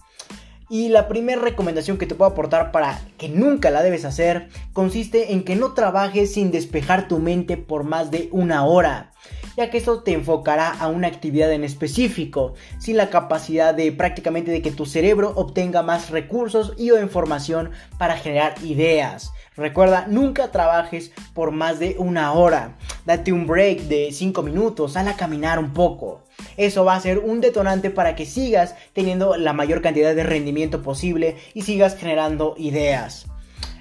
Y 0.68 0.90
la 0.90 1.08
primera 1.08 1.42
recomendación 1.42 1.98
que 1.98 2.06
te 2.06 2.14
puedo 2.14 2.30
aportar 2.30 2.70
para 2.70 3.00
que 3.18 3.28
nunca 3.28 3.70
la 3.70 3.82
debes 3.82 4.04
hacer 4.04 4.48
consiste 4.72 5.32
en 5.32 5.42
que 5.42 5.56
no 5.56 5.72
trabajes 5.72 6.34
sin 6.34 6.52
despejar 6.52 7.08
tu 7.08 7.18
mente 7.18 7.56
por 7.56 7.82
más 7.82 8.12
de 8.12 8.28
una 8.30 8.64
hora, 8.64 9.10
ya 9.56 9.70
que 9.70 9.78
esto 9.78 10.02
te 10.02 10.12
enfocará 10.12 10.70
a 10.70 10.88
una 10.88 11.08
actividad 11.08 11.52
en 11.52 11.64
específico, 11.64 12.54
sin 12.78 12.96
la 12.96 13.10
capacidad 13.10 13.74
de 13.74 13.92
prácticamente 13.92 14.50
de 14.50 14.62
que 14.62 14.70
tu 14.70 14.86
cerebro 14.86 15.32
obtenga 15.36 15.82
más 15.82 16.10
recursos 16.10 16.74
y 16.76 16.90
o 16.90 17.00
información 17.00 17.70
para 17.98 18.16
generar 18.16 18.54
ideas. 18.62 19.32
Recuerda, 19.56 20.06
nunca 20.08 20.50
trabajes 20.50 21.12
por 21.34 21.50
más 21.50 21.78
de 21.78 21.96
una 21.98 22.32
hora. 22.32 22.76
Date 23.04 23.32
un 23.32 23.46
break 23.46 23.82
de 23.82 24.10
5 24.12 24.42
minutos, 24.42 24.92
sal 24.92 25.08
a 25.08 25.16
caminar 25.16 25.58
un 25.58 25.72
poco. 25.72 26.22
Eso 26.56 26.84
va 26.84 26.94
a 26.94 27.00
ser 27.00 27.18
un 27.18 27.40
detonante 27.40 27.90
para 27.90 28.14
que 28.14 28.26
sigas 28.26 28.74
teniendo 28.92 29.36
la 29.36 29.52
mayor 29.52 29.82
cantidad 29.82 30.14
de 30.14 30.22
rendimiento 30.22 30.82
posible 30.82 31.36
y 31.54 31.62
sigas 31.62 31.96
generando 31.96 32.54
ideas. 32.58 33.29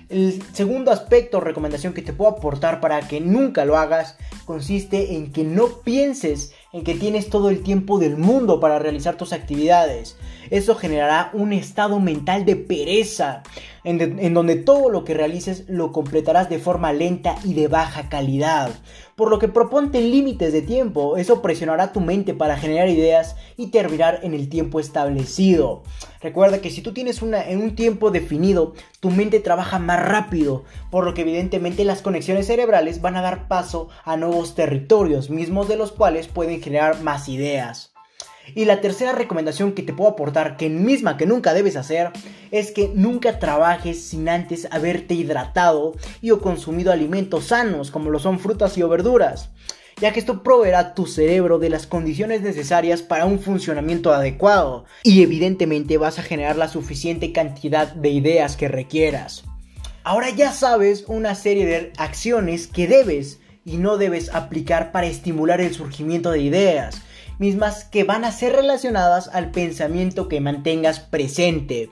El 0.10 0.42
segundo 0.54 0.92
aspecto 0.92 1.38
o 1.38 1.42
recomendación 1.42 1.94
que 1.94 2.02
te 2.02 2.14
puedo 2.14 2.32
aportar 2.32 2.82
para 2.82 3.08
que 3.08 3.22
nunca 3.22 3.64
lo 3.64 3.78
hagas 3.78 4.18
consiste 4.46 5.16
en 5.16 5.32
que 5.32 5.44
no 5.44 5.68
pienses 5.84 6.52
en 6.72 6.84
que 6.84 6.96
tienes 6.96 7.30
todo 7.30 7.50
el 7.50 7.64
tiempo 7.64 8.00
del 8.00 8.18
mundo 8.18 8.60
para 8.60 8.80
realizar 8.80 9.16
tus 9.16 9.34
actividades. 9.34 10.18
Eso 10.50 10.76
generará 10.76 11.30
un 11.34 11.54
estado 11.54 12.00
mental 12.00 12.46
de 12.46 12.56
pereza, 12.56 13.44
en, 13.84 14.34
donde 14.34 14.56
todo 14.56 14.90
lo 14.90 15.04
que 15.04 15.14
realices 15.14 15.66
lo 15.68 15.92
completarás 15.92 16.50
de 16.50 16.60
forma 16.60 16.94
lenta 16.94 17.36
y 17.44 17.54
de 17.54 17.68
baja 17.68 18.10
calidad. 18.10 18.72
Por 19.20 19.32
lo 19.32 19.38
que 19.38 19.50
proponte 19.50 20.00
límites 20.00 20.54
de 20.54 20.62
tiempo, 20.62 21.18
eso 21.18 21.42
presionará 21.42 21.92
tu 21.92 22.00
mente 22.00 22.34
para 22.34 22.58
generar 22.58 22.88
ideas 22.88 23.36
y 23.58 23.68
terminar 23.68 24.22
en 24.24 24.34
el 24.34 24.48
tiempo 24.48 24.80
establecido. 24.80 25.84
Recuerda 26.22 26.62
que 26.62 26.70
si 26.70 26.82
tú 26.82 26.94
tienes 26.94 27.22
una, 27.22 27.44
en 27.44 27.62
un 27.62 27.76
tiempo 27.76 28.12
definido, 28.12 28.76
tu 29.02 29.12
mente 29.12 29.42
trabaja 29.42 29.78
más 29.78 30.02
rápido, 30.08 30.64
por 30.90 31.04
lo 31.04 31.14
que 31.14 31.24
evidentemente 31.24 31.84
las 31.84 32.02
conexiones 32.02 32.48
cerebrales 32.48 33.02
van 33.02 33.18
a 33.18 33.22
dar 33.22 33.50
paso 33.50 33.90
a 34.06 34.16
nuevos 34.16 34.56
territorios, 34.56 35.30
mismos 35.30 35.68
de 35.68 35.76
los 35.76 35.92
cuales 35.92 36.30
pueden 36.30 36.62
generar 36.62 37.02
más 37.02 37.28
ideas. 37.28 37.92
Y 38.56 38.66
la 38.66 38.82
tercera 38.82 39.12
recomendación 39.12 39.74
que 39.74 39.84
te 39.84 39.94
puedo 39.94 40.12
aportar, 40.12 40.58
que 40.58 40.70
misma 40.70 41.18
que 41.18 41.26
nunca 41.26 41.54
debes 41.54 41.76
hacer, 41.76 42.12
es 42.52 42.72
que 42.72 42.92
nunca 42.94 43.40
trabajes 43.40 44.04
sin 44.04 44.30
antes 44.30 44.68
haberte 44.72 45.14
hidratado 45.14 45.96
y 46.22 46.32
o 46.32 46.42
consumido 46.42 46.92
alimentos 46.92 47.46
sanos, 47.46 47.92
como 47.92 48.10
lo 48.10 48.20
son 48.20 48.40
frutas 48.40 48.78
y 48.78 48.84
o 48.84 48.90
verduras, 48.90 49.50
ya 50.02 50.14
que 50.14 50.20
esto 50.20 50.44
proveerá 50.44 50.94
tu 50.94 51.06
cerebro 51.06 51.60
de 51.60 51.70
las 51.70 51.88
condiciones 51.88 52.42
necesarias 52.42 53.02
para 53.02 53.26
un 53.26 53.40
funcionamiento 53.40 54.14
adecuado 54.14 54.86
y 55.04 55.22
evidentemente 55.22 55.98
vas 55.98 56.20
a 56.20 56.24
generar 56.24 56.56
la 56.56 56.68
suficiente 56.68 57.32
cantidad 57.32 57.88
de 57.94 58.10
ideas 58.10 58.56
que 58.56 58.68
requieras. 58.68 59.44
Ahora 60.04 60.30
ya 60.30 60.52
sabes 60.54 61.04
una 61.08 61.36
serie 61.36 61.66
de 61.66 61.94
acciones 61.98 62.68
que 62.68 62.88
debes 62.88 63.40
y 63.66 63.78
no 63.78 63.98
debes 63.98 64.34
aplicar 64.34 64.92
para 64.92 65.08
estimular 65.08 65.62
el 65.62 65.74
surgimiento 65.74 66.32
de 66.32 66.40
ideas 66.40 67.02
mismas 67.40 67.86
que 67.86 68.04
van 68.04 68.26
a 68.26 68.32
ser 68.32 68.54
relacionadas 68.54 69.30
al 69.30 69.52
pensamiento 69.52 70.28
que 70.28 70.42
mantengas 70.42 71.00
presente. 71.00 71.90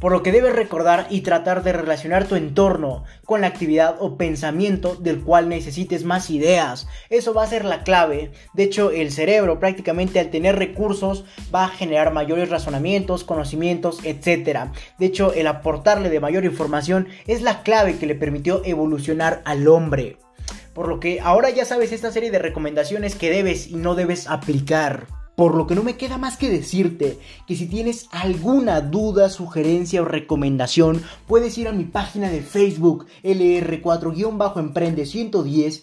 Por 0.00 0.12
lo 0.12 0.22
que 0.22 0.30
debes 0.30 0.54
recordar 0.54 1.08
y 1.10 1.22
tratar 1.22 1.64
de 1.64 1.72
relacionar 1.72 2.24
tu 2.24 2.36
entorno 2.36 3.04
con 3.24 3.40
la 3.40 3.48
actividad 3.48 3.96
o 3.98 4.16
pensamiento 4.16 4.94
del 4.94 5.22
cual 5.22 5.48
necesites 5.48 6.04
más 6.04 6.30
ideas. 6.30 6.86
Eso 7.10 7.34
va 7.34 7.42
a 7.42 7.48
ser 7.48 7.64
la 7.64 7.82
clave. 7.82 8.30
De 8.54 8.62
hecho, 8.62 8.92
el 8.92 9.10
cerebro 9.10 9.58
prácticamente 9.58 10.20
al 10.20 10.30
tener 10.30 10.56
recursos 10.56 11.24
va 11.52 11.64
a 11.64 11.68
generar 11.68 12.12
mayores 12.12 12.48
razonamientos, 12.48 13.24
conocimientos, 13.24 13.98
etc. 14.04 14.70
De 14.98 15.06
hecho, 15.06 15.32
el 15.34 15.48
aportarle 15.48 16.10
de 16.10 16.20
mayor 16.20 16.44
información 16.44 17.08
es 17.26 17.42
la 17.42 17.62
clave 17.62 17.98
que 17.98 18.06
le 18.06 18.14
permitió 18.14 18.62
evolucionar 18.64 19.42
al 19.44 19.66
hombre. 19.66 20.16
Por 20.78 20.86
lo 20.86 21.00
que 21.00 21.18
ahora 21.18 21.50
ya 21.50 21.64
sabes 21.64 21.90
esta 21.90 22.12
serie 22.12 22.30
de 22.30 22.38
recomendaciones 22.38 23.16
que 23.16 23.30
debes 23.30 23.66
y 23.66 23.74
no 23.74 23.96
debes 23.96 24.28
aplicar. 24.28 25.08
Por 25.34 25.56
lo 25.56 25.66
que 25.66 25.74
no 25.74 25.82
me 25.82 25.96
queda 25.96 26.18
más 26.18 26.36
que 26.36 26.48
decirte 26.48 27.18
que 27.48 27.56
si 27.56 27.66
tienes 27.66 28.06
alguna 28.12 28.80
duda, 28.80 29.28
sugerencia 29.28 30.02
o 30.02 30.04
recomendación, 30.04 31.02
puedes 31.26 31.58
ir 31.58 31.66
a 31.66 31.72
mi 31.72 31.82
página 31.82 32.30
de 32.30 32.42
Facebook 32.42 33.06
LR4-Emprende 33.24 35.04
110 35.04 35.82